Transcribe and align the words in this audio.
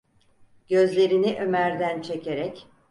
Gözlerini 0.67 1.39
Ömer’den 1.41 2.01
çekerek: 2.01 2.67